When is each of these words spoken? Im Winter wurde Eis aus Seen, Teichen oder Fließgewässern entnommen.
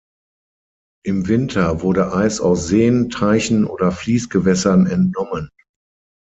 Im 1.05 1.27
Winter 1.27 1.83
wurde 1.83 2.11
Eis 2.11 2.41
aus 2.41 2.67
Seen, 2.67 3.11
Teichen 3.11 3.65
oder 3.67 3.91
Fließgewässern 3.91 4.87
entnommen. 4.87 5.51